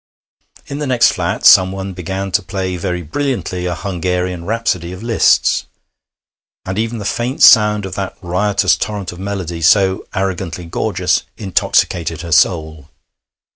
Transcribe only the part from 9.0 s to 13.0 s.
of melody, so arrogantly gorgeous, intoxicated her soul.